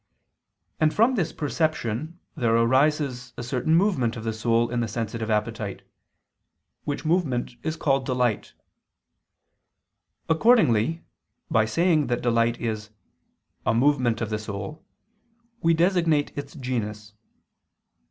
And 0.79 0.91
from 0.91 1.13
this 1.13 1.31
perception 1.31 2.19
there 2.33 2.55
arises 2.55 3.33
a 3.37 3.43
certain 3.43 3.75
movement 3.75 4.17
of 4.17 4.23
the 4.23 4.33
soul 4.33 4.71
in 4.71 4.79
the 4.79 4.87
sensitive 4.87 5.29
appetite; 5.29 5.83
which 6.85 7.05
movement 7.05 7.55
is 7.61 7.75
called 7.77 8.07
delight. 8.07 8.55
Accordingly 10.27 11.03
by 11.51 11.65
saying 11.65 12.07
that 12.07 12.23
delight 12.23 12.59
is 12.59 12.89
"a 13.63 13.75
movement 13.75 14.21
of 14.21 14.31
the 14.31 14.39
soul," 14.39 14.83
we 15.61 15.75
designate 15.75 16.35
its 16.35 16.55
genus. 16.55 17.13